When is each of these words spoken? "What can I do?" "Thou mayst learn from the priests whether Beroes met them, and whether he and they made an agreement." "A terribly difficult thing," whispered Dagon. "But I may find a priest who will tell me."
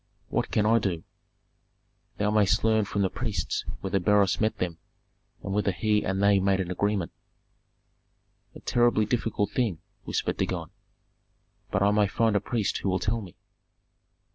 "What 0.29 0.49
can 0.49 0.65
I 0.65 0.79
do?" 0.79 1.03
"Thou 2.17 2.31
mayst 2.31 2.63
learn 2.63 2.85
from 2.85 3.03
the 3.03 3.09
priests 3.11 3.63
whether 3.81 3.99
Beroes 3.99 4.41
met 4.41 4.57
them, 4.57 4.79
and 5.43 5.53
whether 5.53 5.71
he 5.71 6.03
and 6.03 6.23
they 6.23 6.39
made 6.39 6.59
an 6.59 6.71
agreement." 6.71 7.11
"A 8.55 8.61
terribly 8.61 9.05
difficult 9.05 9.51
thing," 9.51 9.77
whispered 10.05 10.37
Dagon. 10.37 10.71
"But 11.69 11.83
I 11.83 11.91
may 11.91 12.07
find 12.07 12.35
a 12.35 12.39
priest 12.41 12.79
who 12.79 12.89
will 12.89 12.97
tell 12.97 13.21
me." 13.21 13.35